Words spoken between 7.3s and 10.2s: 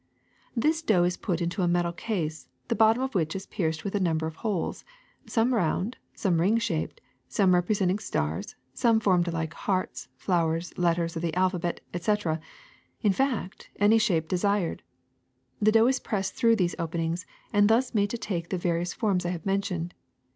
representing stars, some formed like hearts,